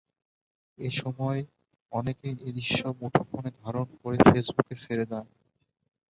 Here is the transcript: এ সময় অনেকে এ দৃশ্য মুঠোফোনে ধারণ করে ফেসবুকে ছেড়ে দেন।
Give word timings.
এ 0.77 0.89
সময় 0.93 1.39
অনেকে 1.91 2.27
এ 2.39 2.49
দৃশ্য 2.49 2.79
মুঠোফোনে 2.99 3.51
ধারণ 3.61 3.87
করে 4.01 4.17
ফেসবুকে 4.25 4.75
ছেড়ে 4.83 5.05
দেন। 5.05 5.25